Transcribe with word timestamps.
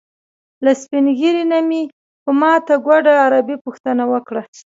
له 0.63 0.71
سپین 0.81 1.05
ږیري 1.19 1.43
نه 1.51 1.59
مې 1.67 1.81
په 2.23 2.31
ماته 2.39 2.73
ګوډه 2.85 3.13
عربي 3.23 3.55
پوښتنه 3.65 4.03
وکړه. 4.13 4.41